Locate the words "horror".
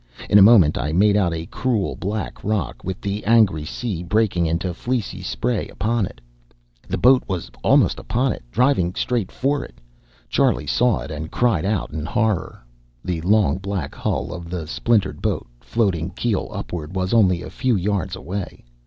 12.07-12.65